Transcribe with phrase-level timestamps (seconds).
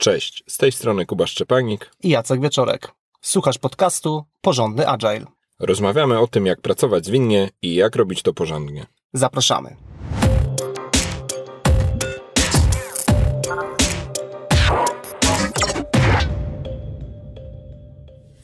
[0.00, 2.92] Cześć, z tej strony Kuba Szczepanik i Jacek Wieczorek.
[3.20, 5.24] Słuchasz podcastu Porządny Agile.
[5.58, 8.86] Rozmawiamy o tym, jak pracować zwinnie i jak robić to porządnie.
[9.12, 9.76] Zapraszamy.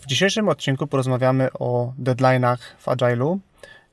[0.01, 3.39] W dzisiejszym odcinku porozmawiamy o deadline'ach w Agile'u,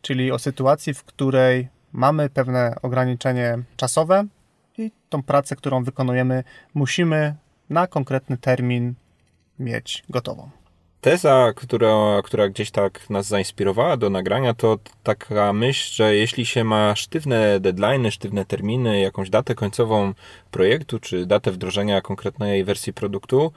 [0.01, 4.25] czyli o sytuacji, w której mamy pewne ograniczenie czasowe
[4.77, 6.43] i tą pracę, którą wykonujemy,
[6.73, 7.35] musimy
[7.71, 8.93] na konkretny termin
[9.59, 10.49] mieć gotową.
[11.01, 16.63] Teza, która, która gdzieś tak nas zainspirowała do nagrania, to taka myśl, że jeśli się
[16.63, 20.13] ma sztywne deadline, sztywne terminy, jakąś datę końcową
[20.51, 23.51] projektu, czy datę wdrożenia konkretnej wersji produktu,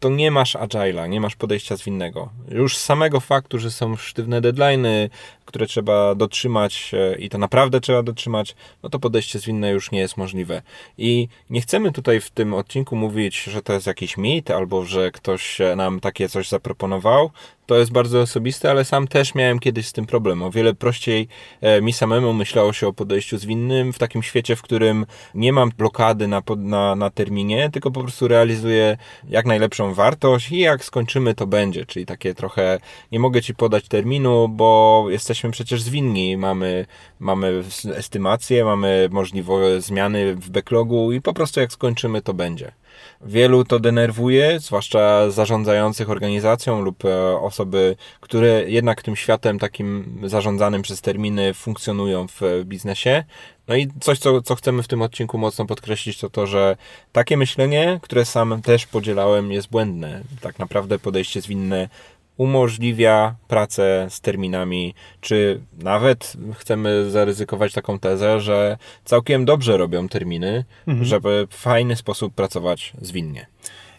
[0.00, 2.28] to nie masz agile'a, nie masz podejścia zwinnego.
[2.48, 5.08] Już z samego faktu, że są sztywne deadline'y,
[5.46, 9.98] które trzeba dotrzymać e, i to naprawdę trzeba dotrzymać, no to podejście zwinne już nie
[9.98, 10.62] jest możliwe.
[10.98, 15.10] I nie chcemy tutaj w tym odcinku mówić, że to jest jakiś mit, albo że
[15.10, 17.30] ktoś nam takie coś zaproponował,
[17.66, 20.42] to jest bardzo osobiste, ale sam też miałem kiedyś z tym problem.
[20.42, 21.28] O wiele prościej
[21.60, 25.70] e, mi samemu myślało się o podejściu zwinnym w takim świecie, w którym nie mam
[25.78, 28.96] blokady na, na, na terminie, tylko po prostu realizuję
[29.28, 31.86] jak najlepszą wartość i jak skończymy, to będzie.
[31.86, 32.78] Czyli takie trochę
[33.12, 35.06] nie mogę ci podać terminu, bo
[35.36, 36.36] jesteśmy przecież zwinni.
[36.36, 36.86] Mamy,
[37.20, 37.62] mamy
[37.94, 42.72] estymację, mamy możliwość zmiany w backlogu i po prostu jak skończymy, to będzie.
[43.20, 50.82] Wielu to denerwuje, zwłaszcza zarządzających organizacją lub e, osoby, które jednak tym światem takim zarządzanym
[50.82, 53.24] przez terminy funkcjonują w biznesie.
[53.68, 56.76] No i coś, co, co chcemy w tym odcinku mocno podkreślić, to to, że
[57.12, 60.22] takie myślenie, które sam też podzielałem, jest błędne.
[60.40, 61.88] Tak naprawdę podejście zwinne
[62.36, 70.64] umożliwia pracę z terminami, czy nawet chcemy zaryzykować taką tezę, że całkiem dobrze robią terminy,
[70.86, 71.04] mhm.
[71.04, 73.46] żeby w fajny sposób pracować zwinnie.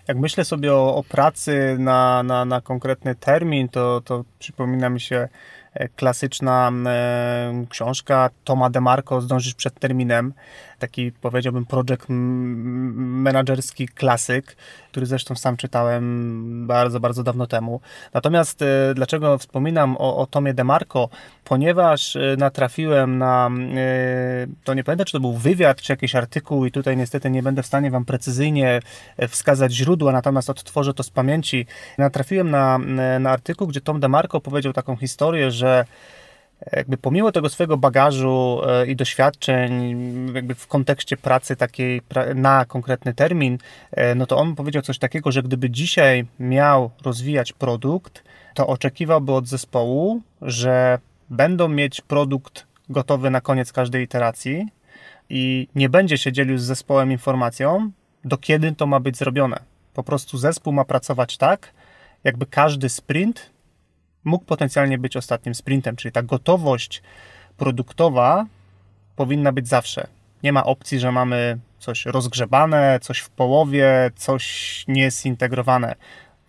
[0.08, 5.02] Jak myślę sobie o, o pracy na, na, na konkretny termin, to, to przypomina mi
[5.02, 5.28] się
[5.74, 10.34] e, klasyczna e, książka Toma DeMarco Zdążysz przed terminem
[10.80, 14.56] taki powiedziałbym project menedżerski klasyk,
[14.92, 17.82] który zresztą sam czytałem bardzo, bardzo dawno temu.
[18.14, 21.10] Natomiast e, dlaczego wspominam o, o Tomie DeMarco?
[21.44, 26.66] Ponieważ e, natrafiłem na, e, to nie pamiętam, czy to był wywiad, czy jakiś artykuł
[26.66, 28.80] i tutaj niestety nie będę w stanie Wam precyzyjnie
[29.28, 31.66] wskazać źródła, natomiast odtworzę to z pamięci.
[31.98, 32.78] Natrafiłem na,
[33.20, 35.86] na artykuł, gdzie Tom DeMarco powiedział taką historię, że
[36.72, 39.96] jakby pomimo tego swojego bagażu e, i doświadczeń,
[40.34, 42.02] jakby w kontekście pracy takiej
[42.36, 43.58] na konkretny termin,
[43.92, 48.24] e, no to on powiedział coś takiego, że gdyby dzisiaj miał rozwijać produkt,
[48.54, 54.68] to oczekiwałby od zespołu, że będą mieć produkt gotowy na koniec każdej iteracji
[55.30, 57.92] i nie będzie się dzielił z zespołem informacją,
[58.24, 59.60] do kiedy to ma być zrobione.
[59.94, 61.74] Po prostu zespół ma pracować tak,
[62.24, 63.50] jakby każdy sprint
[64.28, 67.02] mógł potencjalnie być ostatnim sprintem, czyli ta gotowość
[67.58, 68.46] produktowa
[69.16, 70.08] powinna być zawsze.
[70.44, 75.96] Nie ma opcji, że mamy coś rozgrzebane, coś w połowie, coś niezintegrowane.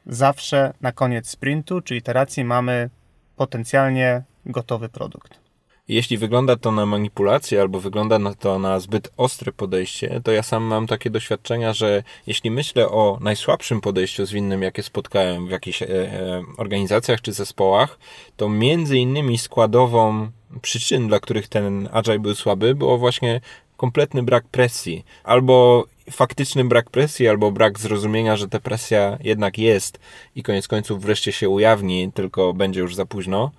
[0.07, 2.91] Zawsze na koniec sprintu czy iteracji mamy
[3.37, 5.48] potencjalnie gotowy produkt.
[5.89, 10.43] Jeśli wygląda to na manipulację albo wygląda na to na zbyt ostre podejście, to ja
[10.43, 15.83] sam mam takie doświadczenia, że jeśli myślę o najsłabszym podejściu zwinnym, jakie spotkałem w jakichś
[15.83, 17.99] e, e, organizacjach czy zespołach,
[18.37, 20.31] to między innymi składową
[20.63, 23.41] przyczyn, dla których ten agile był słaby, było właśnie
[23.77, 25.05] kompletny brak presji.
[25.25, 29.99] Albo faktyczny brak presji, albo brak zrozumienia, że ta presja jednak jest
[30.35, 33.51] i koniec końców wreszcie się ujawni, tylko będzie już za późno.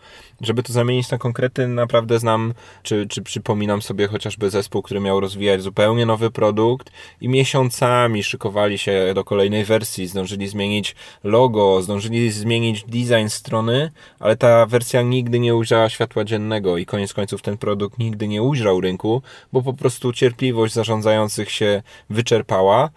[0.41, 5.19] Żeby to zamienić na konkrety, naprawdę znam, czy, czy przypominam sobie chociażby zespół, który miał
[5.19, 6.91] rozwijać zupełnie nowy produkt
[7.21, 14.35] i miesiącami szykowali się do kolejnej wersji, zdążyli zmienić logo, zdążyli zmienić design strony, ale
[14.35, 18.81] ta wersja nigdy nie ujrzała światła dziennego i koniec końców ten produkt nigdy nie ujrzał
[18.81, 19.21] rynku,
[19.53, 22.89] bo po prostu cierpliwość zarządzających się wyczerpała,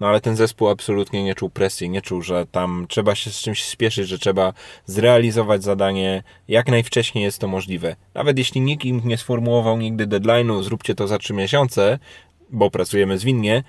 [0.00, 3.40] no ale ten zespół absolutnie nie czuł presji, nie czuł, że tam trzeba się z
[3.40, 4.52] czymś spieszyć, że trzeba
[4.86, 7.96] zrealizować zadanie jak najwcześniej jest to możliwe.
[8.14, 11.98] Nawet jeśli nikt im nie sformułował nigdy deadline'u, zróbcie to za trzy miesiące,
[12.50, 13.62] bo pracujemy zwinnie,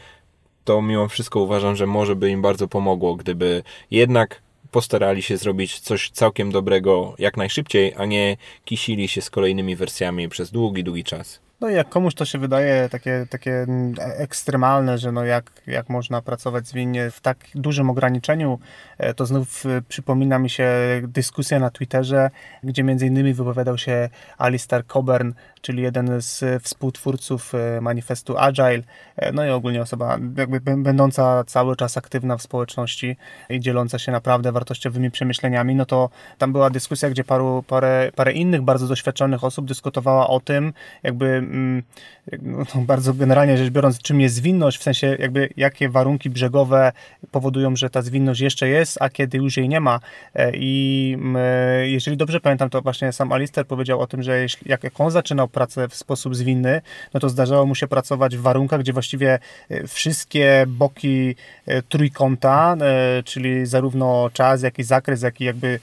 [0.63, 4.41] to mimo wszystko uważam, że może by im bardzo pomogło, gdyby jednak
[4.71, 10.29] postarali się zrobić coś całkiem dobrego jak najszybciej, a nie kisili się z kolejnymi wersjami
[10.29, 11.46] przez długi, długi czas.
[11.61, 13.65] No i jak komuś to się wydaje takie, takie
[13.99, 18.59] ekstremalne, że no jak, jak można pracować zwinnie w tak dużym ograniczeniu,
[18.97, 20.71] e, to znów e, przypomina mi się
[21.03, 22.29] dyskusja na Twitterze,
[22.63, 25.31] gdzie między innymi wypowiadał się Alistair Coburn,
[25.61, 28.83] czyli jeden z współtwórców e, manifestu Agile,
[29.33, 33.17] no i ogólnie osoba jakby będąca cały czas aktywna w społeczności
[33.49, 38.31] i dzieląca się naprawdę wartościowymi przemyśleniami, no to tam była dyskusja, gdzie paru, parę, parę
[38.31, 40.73] innych bardzo doświadczonych osób dyskutowała o tym,
[41.03, 41.46] jakby
[42.41, 46.91] no, bardzo generalnie rzecz biorąc, czym jest zwinność, w sensie jakby jakie warunki brzegowe
[47.31, 49.99] powodują, że ta zwinność jeszcze jest, a kiedy już jej nie ma.
[50.35, 54.69] E, I e, jeżeli dobrze pamiętam, to właśnie sam Alister powiedział o tym, że jeśli,
[54.69, 56.81] jak, jak on zaczynał pracę w sposób zwinny,
[57.13, 59.39] no to zdarzało mu się pracować w warunkach, gdzie właściwie
[59.69, 61.35] e, wszystkie boki
[61.89, 62.75] trójkąta,
[63.25, 65.79] czyli zarówno czas, jak i zakres, jak i jakby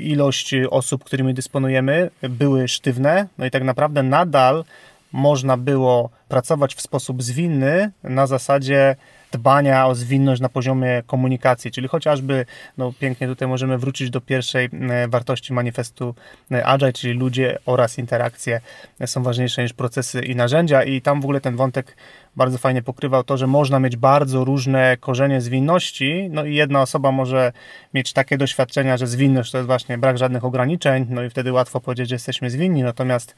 [0.00, 3.26] ilość osób, którymi dysponujemy, były sztywne.
[3.38, 4.64] No i tak naprawdę nadal
[5.12, 8.96] można było pracować w sposób zwinny na zasadzie
[9.32, 12.46] dbania o zwinność na poziomie komunikacji, czyli chociażby,
[12.78, 16.14] no pięknie tutaj możemy wrócić do pierwszej e, wartości manifestu
[16.52, 18.60] e, Agile, czyli ludzie oraz interakcje
[19.06, 20.82] są ważniejsze niż procesy i narzędzia.
[20.82, 21.96] I tam w ogóle ten wątek
[22.36, 27.12] bardzo fajnie pokrywał to, że można mieć bardzo różne korzenie zwinności, no i jedna osoba
[27.12, 27.52] może
[27.94, 31.80] mieć takie doświadczenia, że zwinność to jest właśnie brak żadnych ograniczeń, no i wtedy łatwo
[31.80, 33.34] powiedzieć, że jesteśmy zwinni, natomiast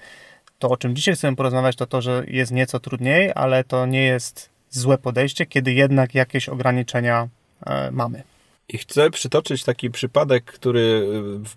[0.60, 4.02] to, o czym dzisiaj chcemy porozmawiać, to to, że jest nieco trudniej, ale to nie
[4.04, 7.28] jest złe podejście, kiedy jednak jakieś ograniczenia
[7.66, 8.22] e, mamy.
[8.72, 11.08] I chcę przytoczyć taki przypadek, który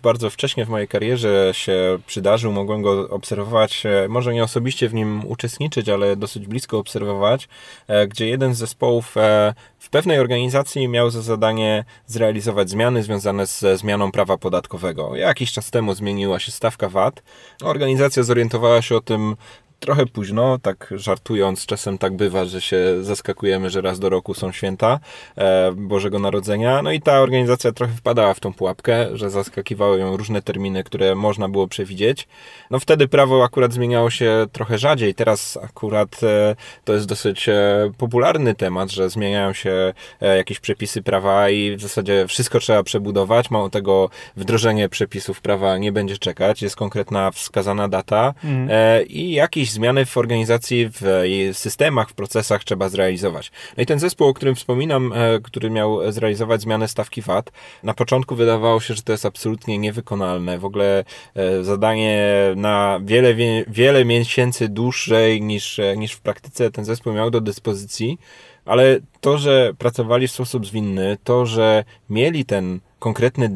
[0.02, 2.52] bardzo wcześnie w mojej karierze się przydarzył.
[2.52, 7.48] Mogłem go obserwować, e, może nie osobiście w nim uczestniczyć, ale dosyć blisko obserwować,
[7.88, 13.46] e, gdzie jeden z zespołów e, w pewnej organizacji miał za zadanie zrealizować zmiany związane
[13.46, 15.16] ze zmianą prawa podatkowego.
[15.16, 17.22] Jakiś czas temu zmieniła się stawka VAT.
[17.62, 19.36] Organizacja zorientowała się o tym
[19.84, 24.52] trochę późno, tak żartując, czasem tak bywa, że się zaskakujemy, że raz do roku są
[24.52, 25.00] święta
[25.36, 26.82] e, Bożego Narodzenia.
[26.82, 31.14] No i ta organizacja trochę wpadała w tą pułapkę, że zaskakiwały ją różne terminy, które
[31.14, 32.28] można było przewidzieć.
[32.70, 35.14] No wtedy prawo akurat zmieniało się trochę rzadziej.
[35.14, 41.50] Teraz akurat e, to jest dosyć e, popularny temat, że zmieniają się jakieś przepisy prawa
[41.50, 43.50] i w zasadzie wszystko trzeba przebudować.
[43.50, 46.62] Mało tego, wdrożenie przepisów prawa nie będzie czekać.
[46.62, 48.68] Jest konkretna wskazana data mm.
[49.08, 53.52] i jakiś zmiany w organizacji, w systemach, w procesach trzeba zrealizować.
[53.76, 57.94] No i ten zespół, o którym wspominam, e, który miał zrealizować zmianę stawki VAT, na
[57.94, 60.58] początku wydawało się, że to jest absolutnie niewykonalne.
[60.58, 61.04] W ogóle
[61.34, 63.34] e, zadanie na wiele,
[63.68, 68.18] wiele miesięcy dłużej niż, e, niż w praktyce ten zespół miał do dyspozycji,
[68.64, 73.50] ale to, że pracowali w sposób zwinny, to, że mieli ten konkretny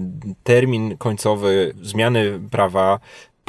[0.45, 2.99] termin końcowy zmiany prawa,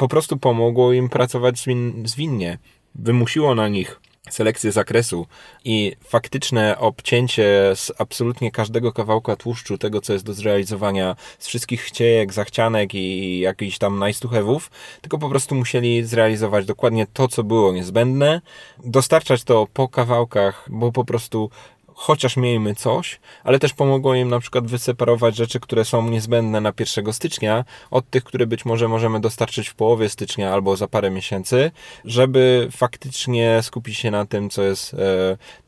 [0.00, 1.64] po prostu pomogło im pracować
[2.04, 2.58] zwinnie.
[2.94, 4.00] Wymusiło na nich
[4.30, 5.26] selekcję zakresu
[5.64, 11.80] i faktyczne obcięcie z absolutnie każdego kawałka tłuszczu, tego co jest do zrealizowania, z wszystkich
[11.82, 14.60] chciejek, zachcianek i jakichś tam have'ów,
[15.00, 18.40] tylko po prostu musieli zrealizować dokładnie to, co było niezbędne,
[18.84, 21.50] dostarczać to po kawałkach, bo po prostu
[22.00, 26.72] chociaż miejmy coś, ale też pomogło im na przykład wyseparować rzeczy, które są niezbędne na
[26.78, 31.10] 1 stycznia, od tych, które być może możemy dostarczyć w połowie stycznia albo za parę
[31.10, 31.70] miesięcy,
[32.04, 34.96] żeby faktycznie skupić się na tym, co jest e,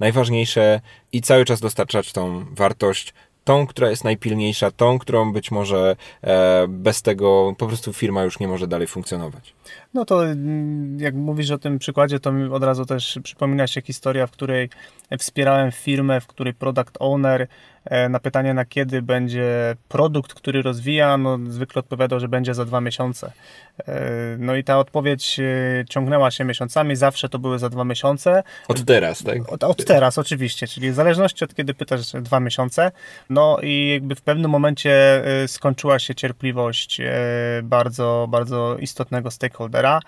[0.00, 0.81] najważniejsze
[1.12, 6.66] i cały czas dostarczać tą wartość tą, która jest najpilniejsza, tą, którą być może e,
[6.68, 9.54] bez tego po prostu firma już nie może dalej funkcjonować.
[9.94, 13.82] No to mm, jak mówisz o tym przykładzie, to mi od razu też przypomina się
[13.82, 14.68] historia, w której
[15.18, 17.48] wspierałem firmę, w której product owner
[18.11, 22.81] na pytanie, na kiedy będzie produkt, który rozwija, no zwykle odpowiadał, że będzie za dwa
[22.81, 23.32] miesiące.
[23.89, 24.01] E,
[24.39, 28.43] no i ta odpowiedź e, ciągnęła się miesiącami, zawsze to były za dwa miesiące.
[28.69, 29.53] Od teraz, tak?
[29.53, 32.93] Od, od teraz, oczywiście, czyli w zależności od kiedy pytasz, dwa miesiące.
[33.31, 37.01] No i jakby w pewnym momencie skończyła się cierpliwość
[37.62, 40.01] bardzo, bardzo istotnego stakeholdera,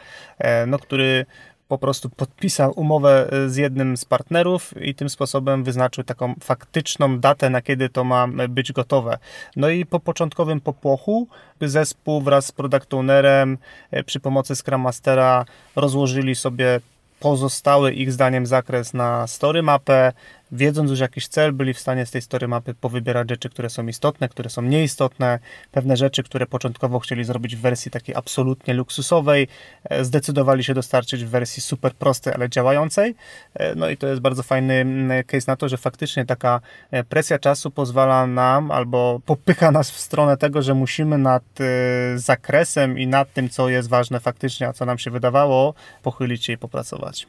[0.67, 1.27] no, który
[1.69, 7.19] po prostu podpisał umowę e, z jednym z partnerów i tym sposobem wyznaczył taką faktyczną
[7.19, 9.19] datę, na kiedy to ma e, być gotowe.
[9.57, 11.29] No i po początkowym popłochu
[11.61, 13.59] zespół wraz z product ownerem
[14.07, 15.45] przy pomocy Scrum Mastera
[15.77, 16.81] rozłożyli sobie
[17.21, 20.13] pozostały ich zdaniem zakres na story mapę,
[20.55, 23.87] wiedząc już jakiś cel, byli w stanie z tej story mapy powybierać rzeczy, które są
[23.87, 25.39] istotne, które są nieistotne,
[25.73, 29.49] pewne rzeczy, które początkowo chcieli zrobić w wersji takiej absolutnie luksusowej,
[29.85, 33.15] e, zdecydowali się dostarczyć w wersji super prostej, ale działającej.
[33.55, 37.05] E, no i to jest bardzo fajny mm, case na to, że faktycznie taka e,
[37.05, 41.43] presja czasu pozwala nam albo popycha nas w stronę tego, że musimy nad
[42.17, 46.53] zakresem i nad tym, co jest ważne faktycznie, a co nam się wydawało, pochylić się
[46.53, 47.27] i popracować.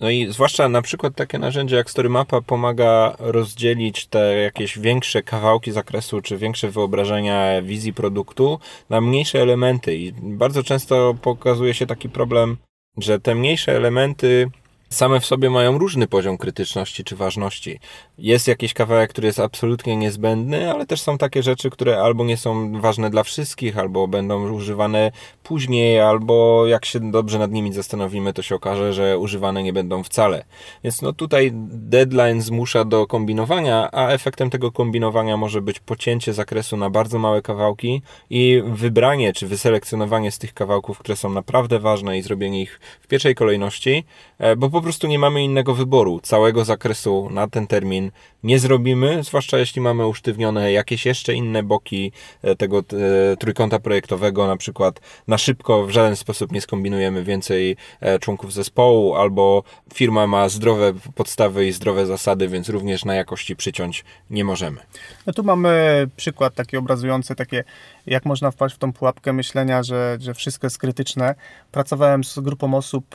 [0.00, 5.72] No i zwłaszcza na przykład takie narzędzie jak StoryMapa pomaga rozdzielić te jakieś większe kawałki
[5.72, 8.58] zakresu, czy większe wyobrażenia wizji produktu
[8.90, 9.96] na mniejsze elementy.
[9.96, 12.56] I bardzo często pokazuje się taki problem,
[12.96, 14.50] że te mniejsze elementy
[14.90, 17.80] same w sobie mają różny poziom krytyczności czy ważności.
[18.18, 22.36] Jest jakiś kawałek, który jest absolutnie niezbędny, ale też są takie rzeczy, które albo nie
[22.36, 28.32] są ważne dla wszystkich, albo będą używane później, albo jak się dobrze nad nimi zastanowimy,
[28.32, 30.44] to się okaże, że używane nie będą wcale.
[30.84, 36.76] Więc no tutaj deadline zmusza do kombinowania, a efektem tego kombinowania może być pocięcie zakresu
[36.76, 42.18] na bardzo małe kawałki i wybranie czy wyselekcjonowanie z tych kawałków, które są naprawdę ważne
[42.18, 44.04] i zrobienie ich w pierwszej kolejności,
[44.38, 46.20] e, bo po prostu nie mamy innego wyboru.
[46.20, 48.10] Całego zakresu na ten termin
[48.42, 54.46] nie zrobimy, zwłaszcza jeśli mamy usztywnione jakieś jeszcze inne boki e, tego e, trójkąta projektowego,
[54.46, 59.62] na przykład na szybko w żaden sposób nie skombinujemy więcej e, członków zespołu, albo
[59.94, 64.80] firma ma zdrowe podstawy i zdrowe zasady, więc również na jakości przyciąć nie możemy.
[65.26, 67.64] No tu mamy przykład taki obrazujący takie
[68.06, 71.34] jak można wpaść w tą pułapkę myślenia, że, że wszystko jest krytyczne.
[71.72, 73.14] Pracowałem z grupą osób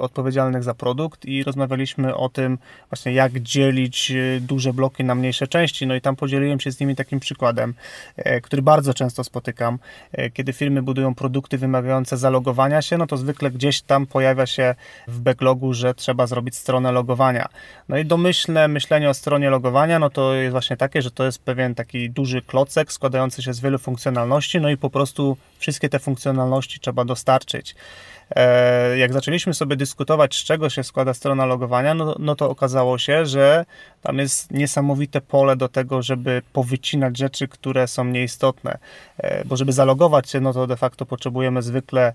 [0.00, 2.58] odpowiedzialnych za produkt i rozmawialiśmy o tym
[2.90, 5.86] właśnie jak dzielić e, duże bloki na mniejsze części.
[5.86, 7.74] No i tam podzieliłem się z nimi takim przykładem,
[8.16, 9.78] e, który bardzo często spotykam.
[10.34, 14.74] Kiedy firmy budują produkty wymagające zalogowania się, no to zwykle gdzieś tam pojawia się
[15.08, 17.48] w backlogu, że trzeba zrobić stronę logowania.
[17.88, 21.42] No i domyślne myślenie o stronie logowania, no to jest właśnie takie, że to jest
[21.42, 25.98] pewien taki duży klocek składający się z wielu funkcjonalności, no i po prostu wszystkie te
[25.98, 27.74] funkcjonalności trzeba dostarczyć.
[28.30, 32.98] E, jak zaczęliśmy sobie dyskutować, z czego się składa strona logowania, no, no to okazało
[32.98, 33.64] się, że
[34.02, 38.78] tam jest niesamowite pole do tego, żeby powycinać rzeczy, które są nieistotne.
[39.18, 42.12] E, bo żeby zalogować się, no to de facto potrzebujemy zwykle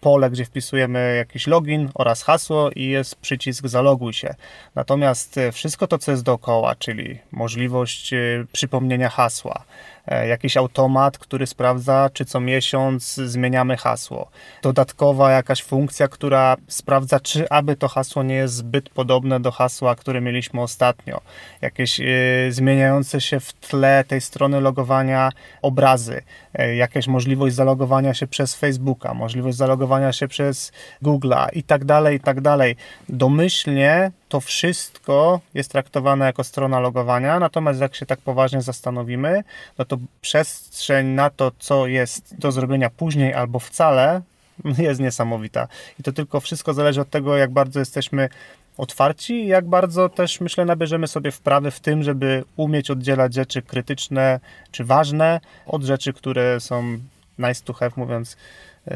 [0.00, 4.34] pole, gdzie wpisujemy jakiś login oraz hasło i jest przycisk zaloguj się.
[4.74, 8.10] Natomiast e, wszystko to, co jest dookoła, czyli możliwość
[8.52, 9.64] przypomnienia hasła,
[10.06, 14.30] jakiś automat, który sprawdza, czy co miesiąc zmieniamy hasło.
[14.62, 19.94] Dodatkowa jakaś funkcja, która sprawdza, czy aby to hasło nie jest zbyt podobne do hasła,
[19.94, 21.20] które mieliśmy ostatnio.
[21.60, 25.30] Jakieś y, zmieniające się w tle tej strony logowania
[25.62, 26.22] obrazy,
[26.60, 32.16] y, jakaś możliwość zalogowania się przez Facebooka, możliwość zalogowania się przez Google'a i tak dalej,
[32.16, 32.76] i tak dalej.
[33.08, 39.44] Domyślnie to wszystko jest traktowane jako strona logowania, natomiast jak się tak poważnie zastanowimy,
[39.78, 44.22] no to przestrzeń na to, co jest do zrobienia później albo wcale,
[44.78, 45.68] jest niesamowita.
[46.00, 48.28] I to tylko wszystko zależy od tego, jak bardzo jesteśmy
[48.76, 53.62] otwarci i jak bardzo też, myślę, nabierzemy sobie wprawy w tym, żeby umieć oddzielać rzeczy
[53.62, 56.98] krytyczne czy ważne od rzeczy, które są
[57.38, 58.36] nice to have, mówiąc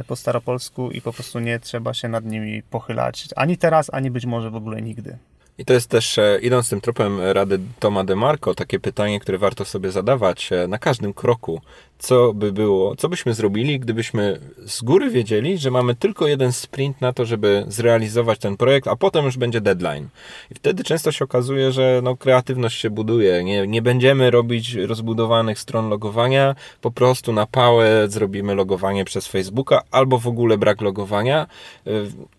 [0.07, 3.29] po staropolsku i po prostu nie trzeba się nad nimi pochylać.
[3.37, 5.19] Ani teraz, ani być może w ogóle nigdy.
[5.59, 9.65] I to jest też, e, idąc tym tropem rady Toma DeMarco, takie pytanie, które warto
[9.65, 11.61] sobie zadawać e, na każdym kroku
[11.99, 17.01] co by było, co byśmy zrobili, gdybyśmy z góry wiedzieli, że mamy tylko jeden sprint
[17.01, 20.09] na to, żeby zrealizować ten projekt, a potem już będzie deadline.
[20.51, 23.45] I wtedy często się okazuje, że no, kreatywność się buduje.
[23.45, 29.83] Nie, nie będziemy robić rozbudowanych stron logowania, po prostu na pałę zrobimy logowanie przez Facebooka,
[29.91, 31.47] albo w ogóle brak logowania.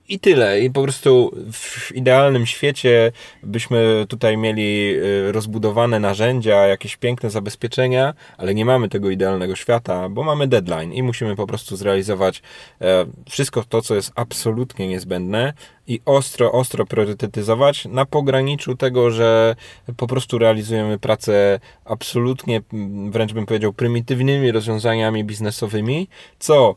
[0.10, 0.62] I tyle.
[0.62, 3.12] I po prostu w idealnym świecie
[3.44, 10.10] byśmy tutaj mieli y, rozbudowane narzędzia, jakieś piękne zabezpieczenia, ale nie mamy tego idealnego świata,
[10.10, 12.42] bo mamy deadline i musimy po prostu zrealizować
[12.82, 15.54] e, wszystko to, co jest absolutnie niezbędne
[15.88, 19.56] i ostro, ostro priorytetyzować na pograniczu tego, że
[19.98, 22.62] po prostu realizujemy pracę absolutnie,
[23.10, 26.08] wręcz bym powiedział, prymitywnymi rozwiązaniami biznesowymi,
[26.40, 26.76] co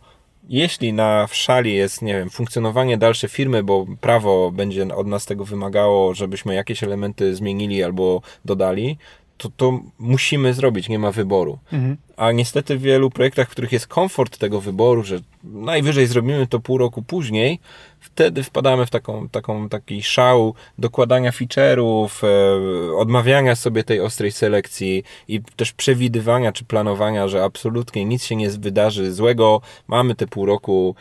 [0.49, 5.45] jeśli na szali jest, nie wiem, funkcjonowanie dalsze firmy, bo prawo będzie od nas tego
[5.45, 8.99] wymagało, żebyśmy jakieś elementy zmienili albo dodali,
[9.41, 11.59] to, to musimy zrobić, nie ma wyboru.
[11.73, 11.97] Mhm.
[12.17, 16.61] A niestety w wielu projektach, w których jest komfort tego wyboru, że najwyżej zrobimy to
[16.61, 17.61] pół roku później,
[18.01, 25.05] wtedy wpadamy w taką, taką, taki szał dokładania feature'ów, e, odmawiania sobie tej ostrej selekcji
[25.29, 30.47] i też przewidywania czy planowania, że absolutnie nic się nie wydarzy złego, mamy te pół
[30.47, 30.95] roku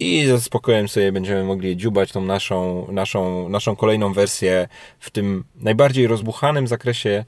[0.00, 4.68] i ze spokojem sobie będziemy mogli dziubać tą naszą, naszą, naszą kolejną wersję
[4.98, 7.24] w tym najbardziej rozbuchanym zakresie,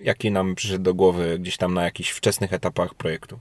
[0.00, 3.38] jaki nam przyszedł do głowy gdzieś tam na jakichś wczesnych etapach projektu.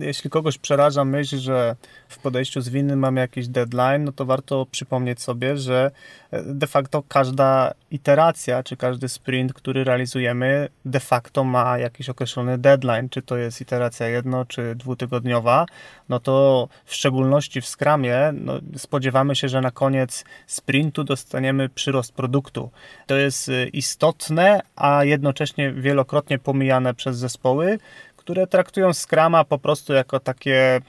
[0.00, 1.76] Jeśli kogoś przeraża myśl, że
[2.08, 5.90] w podejściu zwinnym mamy jakiś deadline, no to warto przypomnieć sobie, że
[6.30, 12.58] e, de facto każda iteracja, czy każdy sprint, który realizujemy, de facto ma jakiś określony
[12.58, 15.66] deadline, czy to jest iteracja jedno, czy dwutygodniowa,
[16.08, 22.12] no to w szczególności w Scrumie no, spodziewamy się, że na koniec sprintu dostaniemy przyrost
[22.12, 22.70] produktu.
[23.06, 27.78] To jest e, istotne, a jednocześnie wielokrotnie pomijane przez zespoły,
[28.26, 30.80] które traktują Scrama po prostu jako takie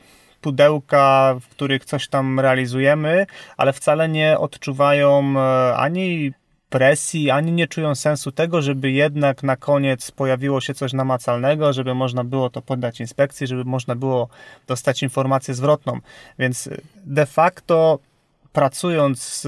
[0.42, 3.26] pudełka, w których coś tam realizujemy,
[3.58, 6.32] ale wcale nie odczuwają e, ani
[6.70, 11.94] presji, ani nie czują sensu tego, żeby jednak na koniec pojawiło się coś namacalnego, żeby
[11.94, 14.30] można było to poddać inspekcji, żeby można było
[14.68, 16.00] dostać informację zwrotną.
[16.40, 16.70] Więc
[17.06, 18.00] de facto
[18.54, 19.42] pracując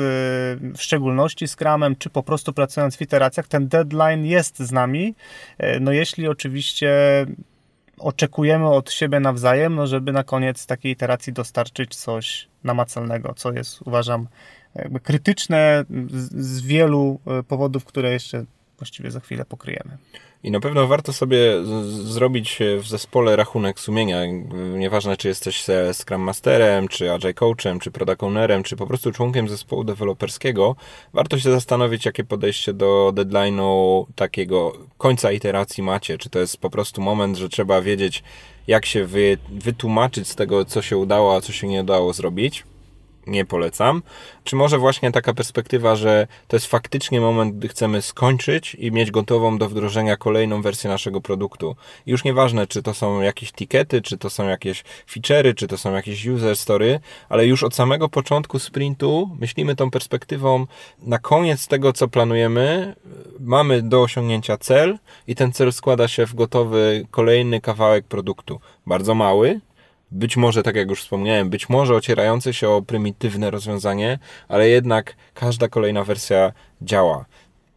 [0.75, 5.15] w szczególności z Scrumem, czy po prostu pracując w iteracjach, ten deadline jest z nami.
[5.57, 6.91] E, no jeśli oczywiście
[7.99, 13.81] oczekujemy od siebie nawzajem, no żeby na koniec takiej iteracji dostarczyć coś namacalnego, co jest
[13.81, 14.27] uważam
[15.03, 18.45] krytyczne z, z wielu e, powodów, które jeszcze
[18.79, 19.97] właściwie za chwilę pokryjemy.
[20.43, 24.17] I na pewno warto sobie zrobić w zespole rachunek sumienia.
[24.77, 29.49] Nieważne, czy jesteś Scrum Masterem, czy Agile Coachem, czy Product Ownerem, czy po prostu członkiem
[29.49, 30.75] zespołu deweloperskiego.
[31.13, 36.17] Warto się zastanowić, jakie podejście do deadline'u takiego końca iteracji macie.
[36.17, 38.23] Czy to jest po prostu moment, że trzeba wiedzieć,
[38.67, 42.63] jak się wy, wytłumaczyć z tego, co się udało, a co się nie udało zrobić
[43.29, 44.01] nie polecam.
[44.43, 49.11] Czy może właśnie taka perspektywa, że to jest faktycznie moment, gdy chcemy skończyć i mieć
[49.11, 51.75] gotową do wdrożenia kolejną wersję naszego produktu.
[52.05, 55.93] Już nieważne, czy to są jakieś tikety, czy to są jakieś feature'y, czy to są
[55.93, 60.65] jakieś user story, ale już od samego początku sprintu myślimy tą perspektywą
[61.01, 62.95] na koniec tego, co planujemy,
[63.39, 68.59] mamy do osiągnięcia cel i ten cel składa się w gotowy kolejny kawałek produktu.
[68.85, 69.59] Bardzo mały,
[70.11, 75.15] być może, tak jak już wspomniałem, być może ocierające się o prymitywne rozwiązanie, ale jednak
[75.33, 76.51] każda kolejna wersja
[76.81, 77.25] działa.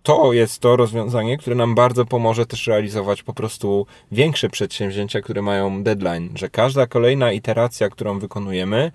[0.02, 5.42] To jest to rozwiązanie, które nam bardzo pomoże też realizować po prostu większe przedsięwzięcia, które
[5.42, 8.92] mają deadline, że każda kolejna iteracja, którą wykonujemy,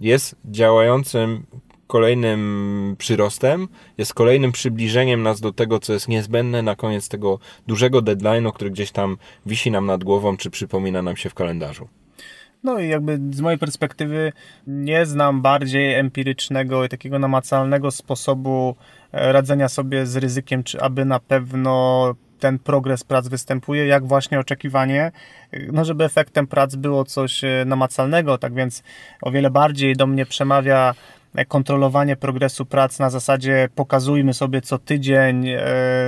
[0.00, 1.46] jest działającym
[1.86, 3.68] kolejnym przyrostem,
[3.98, 8.70] jest kolejnym przybliżeniem nas do tego, co jest niezbędne na koniec tego dużego deadline'u, który
[8.70, 9.16] gdzieś tam
[9.46, 11.88] wisi nam nad głową, czy przypomina nam się w kalendarzu.
[12.64, 14.32] No i jakby z mojej perspektywy
[14.66, 18.76] nie znam bardziej empirycznego i takiego namacalnego sposobu
[19.12, 24.40] e, radzenia sobie z ryzykiem, czy aby na pewno ten progres prac występuje, jak właśnie
[24.40, 25.12] oczekiwanie,
[25.52, 28.82] e, no żeby efektem prac było coś e, namacalnego, tak więc
[29.22, 30.94] o wiele bardziej do mnie przemawia
[31.48, 35.46] kontrolowanie progresu prac na zasadzie pokazujmy sobie co tydzień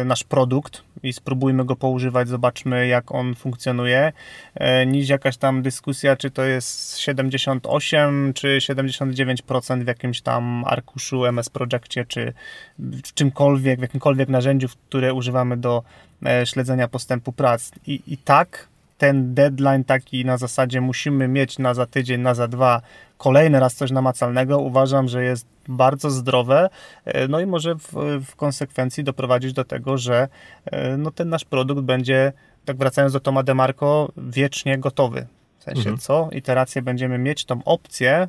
[0.04, 4.12] nasz produkt, i spróbujmy go poużywać, zobaczmy jak on funkcjonuje,
[4.54, 11.26] e, niż jakaś tam dyskusja, czy to jest 78 czy 79% w jakimś tam arkuszu
[11.26, 12.32] MS Projectie, czy
[12.78, 15.82] w czymkolwiek, w jakimkolwiek narzędziu, które używamy do
[16.26, 17.70] e, śledzenia postępu prac.
[17.86, 18.71] I, i tak
[19.02, 22.82] ten deadline taki na zasadzie musimy mieć na za tydzień, na za dwa
[23.18, 26.70] kolejny raz coś namacalnego, uważam, że jest bardzo zdrowe,
[27.04, 27.92] e, no i może w,
[28.26, 30.28] w konsekwencji doprowadzić do tego, że
[30.64, 32.32] e, no, ten nasz produkt będzie,
[32.64, 35.26] tak wracając do Toma DeMarco, wiecznie gotowy.
[35.58, 35.98] W sensie mhm.
[35.98, 36.28] co?
[36.32, 38.28] Iterację będziemy mieć tą opcję,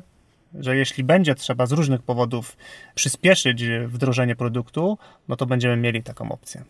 [0.54, 2.56] że jeśli będzie trzeba z różnych powodów
[2.94, 6.64] przyspieszyć wdrożenie produktu, no to będziemy mieli taką opcję.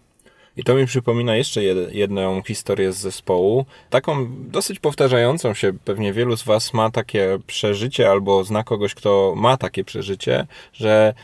[0.56, 1.62] I to mi przypomina jeszcze
[1.92, 5.72] jedną historię z zespołu, taką dosyć powtarzającą się.
[5.84, 11.14] Pewnie wielu z Was ma takie przeżycie albo zna kogoś, kto ma takie przeżycie, że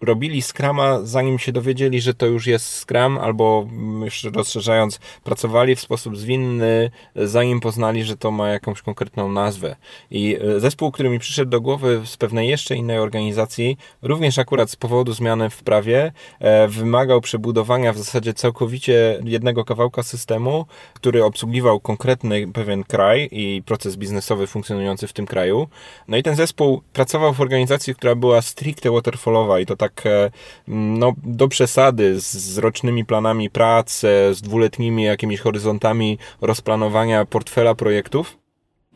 [0.00, 3.68] robili Scrama, zanim się dowiedzieli, że to już jest Scrum, albo
[4.04, 9.76] jeszcze rozszerzając, pracowali w sposób zwinny, zanim poznali, że to ma jakąś konkretną nazwę.
[10.10, 14.70] I e, zespół, który mi przyszedł do głowy z pewnej jeszcze innej organizacji, również akurat
[14.70, 21.24] z powodu zmiany w prawie, e, wymagał przebudowania w zasadzie całkowicie jednego kawałka systemu, który
[21.24, 25.68] obsługiwał konkretny pewien kraj i proces biznesowy funkcjonujący w tym kraju.
[26.08, 30.06] No i ten zespół pracował w organizacji, która była stricte waterfallowa i to tak tak
[30.06, 30.30] e,
[30.68, 34.00] no, do przesady z, z rocznymi planami prac,
[34.32, 38.38] z dwuletnimi jakimiś horyzontami rozplanowania portfela projektów.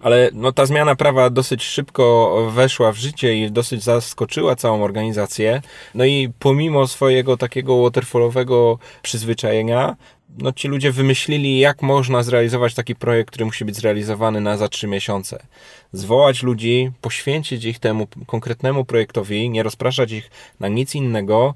[0.03, 5.63] Ale no, ta zmiana prawa dosyć szybko weszła w życie i dosyć zaskoczyła całą organizację.
[5.95, 9.97] No i pomimo swojego takiego waterfallowego przyzwyczajenia,
[10.39, 14.69] no, ci ludzie wymyślili, jak można zrealizować taki projekt, który musi być zrealizowany na za
[14.69, 15.47] trzy miesiące.
[15.93, 21.55] Zwołać ludzi, poświęcić ich temu konkretnemu projektowi, nie rozpraszać ich na nic innego,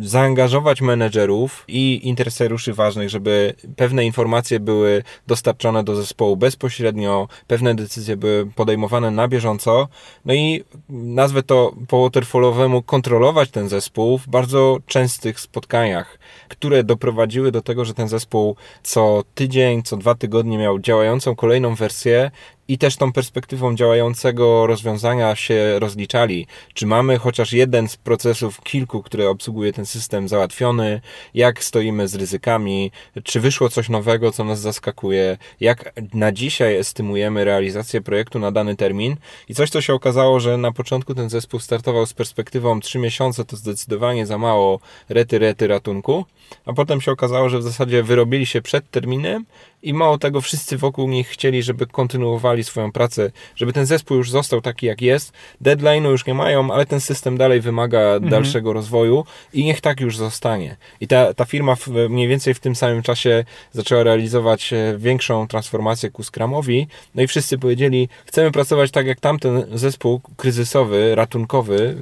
[0.00, 8.16] zaangażować menedżerów i interesariuszy ważnych, żeby pewne informacje były dostarczone do zespołu bezpośrednio, pewne decyzje
[8.16, 9.88] były podejmowane na bieżąco,
[10.24, 16.18] no i nazwę to po waterfallowemu kontrolować ten zespół w bardzo częstych spotkaniach,
[16.48, 21.74] które doprowadziły do tego, że ten zespół co tydzień, co dwa tygodnie miał działającą kolejną
[21.74, 22.30] wersję
[22.68, 26.46] i też tą perspektywą działającego rozwiązania się rozliczali.
[26.74, 31.00] Czy mamy chociaż jeden z procesów kilku, które obsługuje ten system załatwiony,
[31.34, 32.90] jak stoimy z ryzykami,
[33.24, 38.76] czy wyszło coś nowego, co nas zaskakuje, jak na dzisiaj estymujemy realizację projektu na dany
[38.76, 39.16] termin.
[39.48, 43.44] I coś, co się okazało, że na początku ten zespół startował z perspektywą 3 miesiące,
[43.44, 46.24] to zdecydowanie za mało rety, rety ratunku,
[46.66, 49.44] a potem się okazało, że w zasadzie wyrobili się przed terminem
[49.82, 54.30] i mało tego, wszyscy wokół nich chcieli, żeby kontynuowali swoją pracę, żeby ten zespół już
[54.30, 55.32] został taki, jak jest.
[55.64, 58.30] Deadline'u już nie mają, ale ten system dalej wymaga mhm.
[58.30, 60.76] dalszego rozwoju i niech tak już zostanie.
[61.00, 65.48] I ta, ta firma w, mniej więcej w tym samym czasie zaczęła realizować e, większą
[65.48, 71.96] transformację ku Scrumowi, no i wszyscy powiedzieli, chcemy pracować tak, jak tamten zespół kryzysowy, ratunkowy,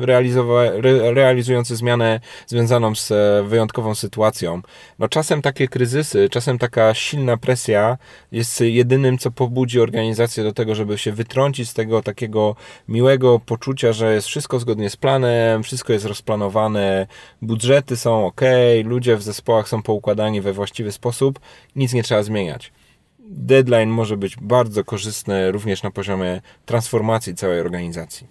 [0.00, 4.62] realizowa- re, realizujący zmianę związaną z e, wyjątkową sytuacją.
[4.98, 7.98] No czasem takie kryzysy, czasem taka silna presja
[8.32, 12.56] jest jedynym, co pobudzi organizację do tego, żeby się wytrącić z tego takiego
[12.88, 17.06] miłego poczucia, że jest wszystko zgodnie z planem, wszystko jest rozplanowane,
[17.42, 18.40] budżety są ok,
[18.84, 21.40] ludzie w zespołach są poukładani we właściwy sposób,
[21.76, 22.72] nic nie trzeba zmieniać.
[23.18, 28.26] Deadline może być bardzo korzystny również na poziomie transformacji całej organizacji.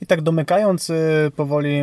[0.00, 0.94] I tak domykając y,
[1.36, 1.82] powoli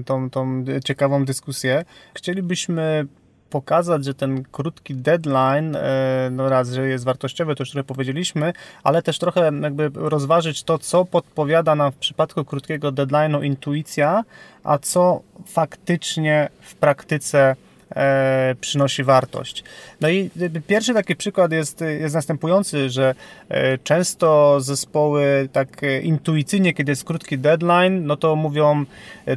[0.00, 3.06] y, tą, tą ciekawą dyskusję, chcielibyśmy
[3.54, 8.52] pokazać, że ten krótki deadline, e, no raz, że jest wartościowy, to już trochę powiedzieliśmy,
[8.82, 14.24] ale też trochę jakby rozważyć to, co podpowiada nam w przypadku krótkiego deadline'u intuicja,
[14.64, 17.56] a co faktycznie w praktyce
[17.96, 19.64] e, przynosi wartość.
[20.00, 20.30] No i
[20.66, 23.14] pierwszy taki przykład jest, jest następujący, że
[23.48, 28.84] e, często zespoły tak intuicyjnie, kiedy jest krótki deadline, no to mówią,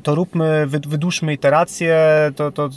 [0.03, 1.97] to róbmy, wydłużmy iterację,
[2.35, 2.69] to, to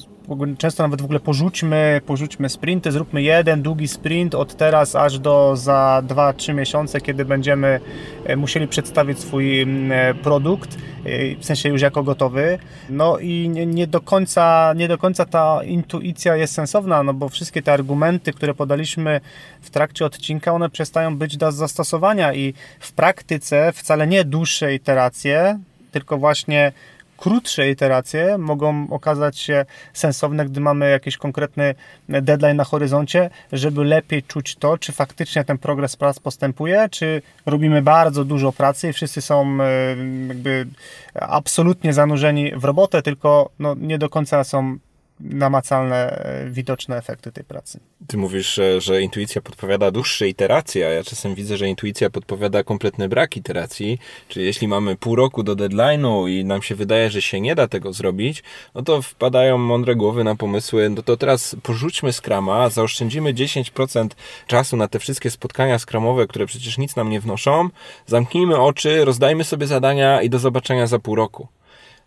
[0.59, 5.57] często nawet w ogóle porzućmy, porzućmy sprinty, zróbmy jeden długi sprint od teraz aż do
[5.57, 7.81] za 2-3 miesiące, kiedy będziemy
[8.25, 12.59] e, musieli przedstawić swój mm, e, produkt, e, w sensie już jako gotowy.
[12.91, 17.29] No i nie, nie, do końca, nie do końca ta intuicja jest sensowna, no bo
[17.29, 19.21] wszystkie te argumenty, które podaliśmy
[19.61, 25.59] w trakcie odcinka, one przestają być do zastosowania i w praktyce wcale nie dłuższe iteracje,
[25.93, 26.73] tylko właśnie
[27.21, 31.75] krótsze iteracje mogą okazać się sensowne, gdy mamy jakiś konkretny
[32.09, 37.83] deadline na horyzoncie, żeby lepiej czuć to, czy faktycznie ten progres prac postępuje, czy robimy
[37.83, 39.97] bardzo dużo pracy i wszyscy są e,
[40.29, 40.67] jakby
[41.15, 44.79] absolutnie zanurzeni w robotę, tylko no, nie do końca są
[45.21, 47.81] namacalne, e, widoczne efekty tej pracy.
[48.07, 53.09] Ty mówisz, że intuicja podpowiada dłuższe iteracje, a ja czasem widzę, że intuicja podpowiada kompletny
[53.09, 53.99] brak iteracji.
[54.29, 57.69] Czyli jeśli mamy pół roku do deadline'u i nam się wydaje, że się nie da
[57.69, 58.43] tego zrobić,
[58.75, 64.09] no to wpadają mądre głowy na pomysły, no to teraz porzućmy skrama, zaoszczędzimy 10%
[64.47, 67.69] czasu na te wszystkie spotkania skramowe, które przecież nic nam nie wnoszą,
[68.07, 71.49] zamknijmy oczy, rozdajmy sobie zadania i do zobaczenia za pół roku.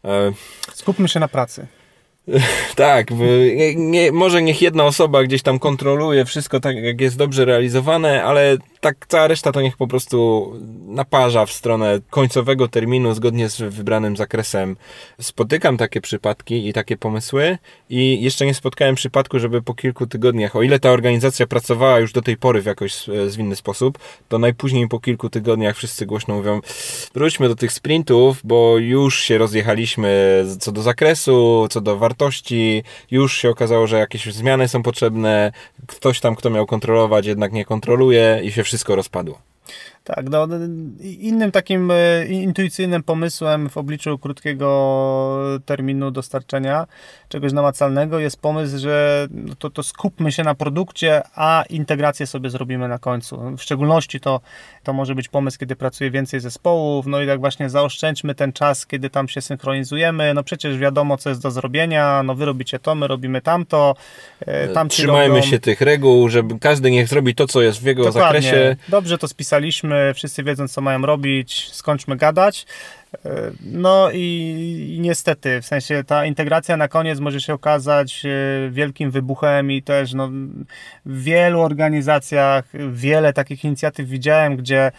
[0.06, 0.34] E,
[0.74, 1.68] Skupmy się na pracy.
[2.76, 3.08] Tak,
[3.76, 8.58] nie, może niech jedna osoba gdzieś tam kontroluje wszystko tak, jak jest dobrze realizowane, ale
[8.84, 10.52] tak cała reszta to niech po prostu
[10.88, 14.76] naparza w stronę końcowego terminu zgodnie z wybranym zakresem.
[15.22, 17.58] Spotykam takie przypadki i takie pomysły
[17.90, 22.14] i jeszcze nie spotkałem przypadku, żeby po kilku tygodniach, o ile ta organizacja pracowała już
[22.14, 26.60] do tej pory w jakoś zwinny sposób, to najpóźniej po kilku tygodniach wszyscy głośno mówią
[27.14, 33.38] wróćmy do tych sprintów, bo już się rozjechaliśmy co do zakresu, co do wartości, już
[33.38, 35.52] się okazało, że jakieś zmiany są potrzebne,
[35.88, 39.42] ktoś tam, kto miał kontrolować, jednak nie kontroluje i się wszystko rozpadło.
[40.04, 40.48] Tak, no,
[41.02, 46.88] innym takim e, intuicyjnym pomysłem w obliczu krótkiego terminu dostarczenia
[47.30, 52.50] czegoś namacalnego jest pomysł, że no to, to skupmy się na produkcie, a integrację sobie
[52.50, 53.58] zrobimy na końcu.
[53.58, 54.42] W szczególności to,
[54.84, 58.86] to może być pomysł, kiedy pracuje więcej zespołów, no i tak właśnie zaoszczędźmy ten czas,
[58.86, 62.96] kiedy tam się synchronizujemy, no przecież wiadomo, co jest do zrobienia, no wy robicie to,
[62.96, 63.96] my robimy tamto,
[64.40, 65.50] e, tam Trzymajmy robią...
[65.50, 68.42] się tych reguł, żeby każdy niech zrobi to, co jest w jego Dokładnie.
[68.42, 68.76] zakresie.
[68.90, 72.66] Dobrze to spisaliśmy, wszyscy wiedzą, co mają robić, skończmy gadać.
[73.66, 79.12] No i, i, niestety, w sensie ta integracja na koniec może się okazać e, wielkim
[79.12, 80.30] wybuchem i też no,
[81.06, 84.92] w wielu organizacjach wiele takich inicjatyw widziałem, gdzie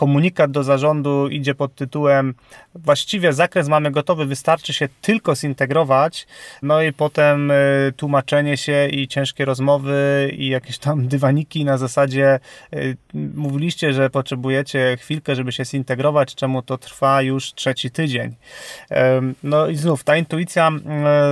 [0.00, 2.34] komunikat do zarządu idzie pod tytułem
[2.74, 6.26] właściwie zakres mamy gotowy, wystarczy się tylko zintegrować,
[6.62, 12.40] no i potem y, tłumaczenie się i ciężkie rozmowy i jakieś tam dywaniki na zasadzie
[12.74, 12.96] y,
[13.34, 18.34] mówiliście, że potrzebujecie chwilkę, żeby się zintegrować, czemu to trwa już trzeci tydzień.
[19.42, 20.70] No i znów ta intuicja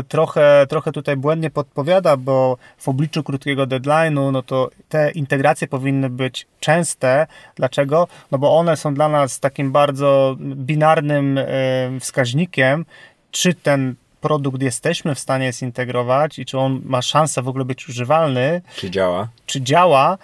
[0.08, 6.10] trochę, trochę tutaj błędnie podpowiada, bo w obliczu krótkiego deadline'u, no to te integracje powinny
[6.10, 7.26] być częste.
[7.56, 8.08] Dlaczego?
[8.30, 11.40] No bo one są dla nas takim bardzo binarnym
[12.00, 12.84] wskaźnikiem,
[13.30, 17.88] czy ten produkt jesteśmy w stanie zintegrować i czy on ma szansę w ogóle być
[17.88, 18.62] używalny.
[18.76, 19.28] Czy działa.
[19.46, 20.18] Czy działa,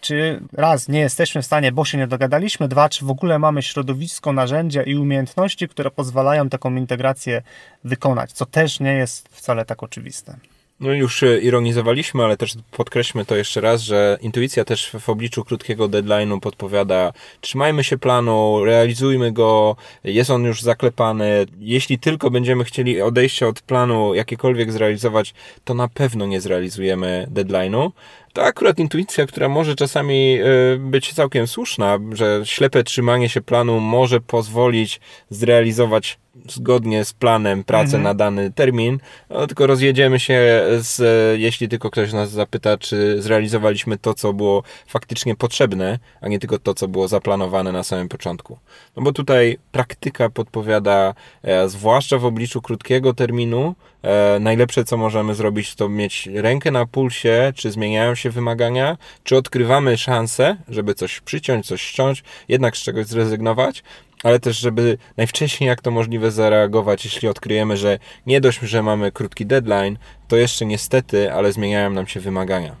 [0.00, 3.62] czy raz nie jesteśmy w stanie, bo się nie dogadaliśmy, dwa, czy w ogóle mamy
[3.62, 7.42] środowisko, narzędzia i umiejętności, które pozwalają taką integrację
[7.84, 10.36] wykonać, co też nie jest wcale tak oczywiste.
[10.80, 15.44] No już e, ironizowaliśmy, ale też podkreślmy to jeszcze raz, że intuicja też w obliczu
[15.44, 21.46] krótkiego deadline'u podpowiada trzymajmy się planu, realizujmy go, jest on już zaklepany.
[21.58, 27.90] Jeśli tylko będziemy chcieli odejścia od planu jakiekolwiek zrealizować, to na pewno nie zrealizujemy deadline'u
[28.32, 33.80] to akurat intuicja, która może czasami e, być całkiem słuszna, że ślepe trzymanie się planu
[33.80, 38.02] może pozwolić zrealizować zgodnie z planem pracę mhm.
[38.02, 38.98] na dany termin,
[39.30, 41.00] no, tylko rozjedziemy się z,
[41.40, 46.58] jeśli tylko ktoś nas zapyta, czy zrealizowaliśmy to, co było faktycznie potrzebne, a nie tylko
[46.58, 48.58] to, co było zaplanowane na samym początku.
[48.96, 55.34] No bo tutaj praktyka podpowiada, e, zwłaszcza w obliczu krótkiego terminu, e, najlepsze, co możemy
[55.34, 61.20] zrobić, to mieć rękę na pulsie, czy zmieniają się wymagania, czy odkrywamy szansę, żeby coś
[61.20, 63.82] przyciąć, coś ściąć, jednak z czegoś zrezygnować,
[64.24, 69.12] ale też, żeby najwcześniej jak to możliwe zareagować, jeśli odkryjemy, że nie dość, że mamy
[69.12, 72.76] krótki deadline, to jeszcze niestety, ale zmieniają nam się wymagania.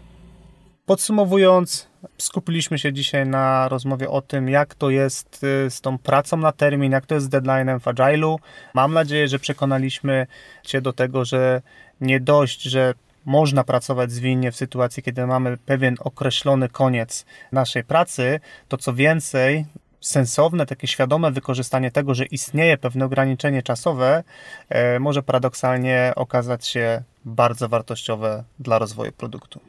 [0.86, 6.36] Podsumowując, skupiliśmy się dzisiaj na rozmowie o tym, jak to jest y, z tą pracą
[6.36, 8.36] na termin, jak to jest z deadline'em w Agile'u.
[8.74, 10.26] Mam nadzieję, że przekonaliśmy
[10.62, 11.62] Cię do tego, że
[12.00, 18.40] nie dość, że można pracować zwinnie w sytuacji, kiedy mamy pewien określony koniec naszej pracy,
[18.68, 19.66] to co więcej,
[20.00, 24.24] sensowne, takie świadome wykorzystanie tego, że istnieje pewne ograniczenie czasowe,
[24.68, 29.60] e, może paradoksalnie okazać się bardzo wartościowe dla rozwoju produktu.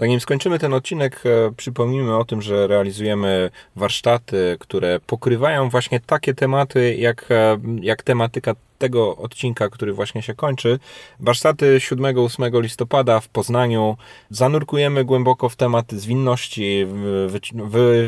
[0.00, 6.34] Zanim skończymy ten odcinek, e, przypomnijmy o tym, że realizujemy warsztaty, które pokrywają właśnie takie
[6.34, 10.78] tematy, jak, e, jak tematyka tego odcinka, który właśnie się kończy.
[11.20, 13.96] Warsztaty 7-8 listopada w Poznaniu.
[14.30, 16.86] Zanurkujemy głęboko w tematy zwinności,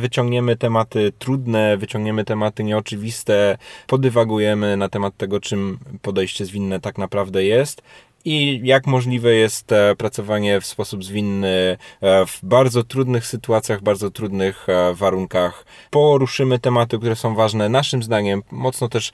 [0.00, 7.44] wyciągniemy tematy trudne, wyciągniemy tematy nieoczywiste, podywagujemy na temat tego, czym podejście zwinne tak naprawdę
[7.44, 7.82] jest
[8.24, 14.10] i jak możliwe jest e, pracowanie w sposób zwinny e, w bardzo trudnych sytuacjach, bardzo
[14.10, 15.64] trudnych e, warunkach.
[15.90, 19.12] Poruszymy tematy, które są ważne naszym zdaniem, mocno też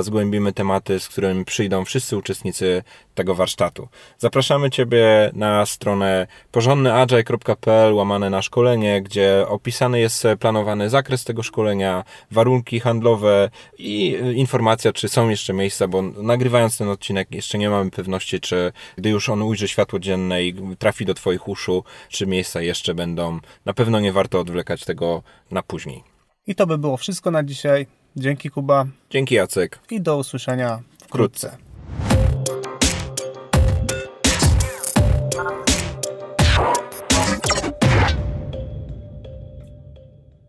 [0.00, 2.82] zgłębimy tematy, z którymi przyjdą wszyscy uczestnicy
[3.14, 3.88] tego warsztatu.
[4.18, 12.04] Zapraszamy Ciebie na stronę porządnyagile.pl łamane na szkolenie, gdzie opisany jest planowany zakres tego szkolenia,
[12.30, 17.90] warunki handlowe i informacja, czy są jeszcze miejsca, bo nagrywając ten odcinek jeszcze nie mamy
[17.90, 22.62] pewności, czy gdy już on ujrzy światło dzienne i trafi do Twoich uszu, czy miejsca
[22.62, 23.38] jeszcze będą.
[23.64, 26.04] Na pewno nie warto odwlekać tego na później.
[26.46, 27.86] I to by było wszystko na dzisiaj.
[28.16, 28.86] Dzięki Kuba.
[29.10, 29.78] Dzięki Jacek.
[29.90, 31.56] I do usłyszenia wkrótce.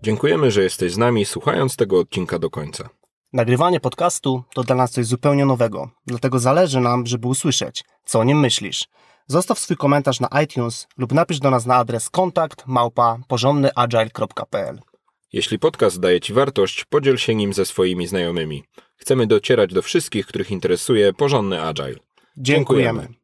[0.04, 2.90] Dziękujemy, że jesteś z nami słuchając tego odcinka do końca.
[3.34, 8.24] Nagrywanie podcastu to dla nas coś zupełnie nowego, dlatego zależy nam, żeby usłyszeć, co o
[8.24, 8.88] nim myślisz.
[9.28, 14.80] Zostaw swój komentarz na iTunes lub napisz do nas na adres kontakt małpa porządnyagile.pl.
[15.34, 18.64] Jeśli podcast daje Ci wartość, podziel się nim ze swoimi znajomymi.
[18.96, 21.96] Chcemy docierać do wszystkich, których interesuje porządny agile.
[22.38, 23.02] Dziękujemy.
[23.02, 23.23] Dziękujemy.